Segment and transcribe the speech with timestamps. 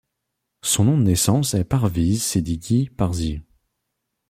[0.63, 3.43] Son nom de naissance est Parviz Sedighi Parsi.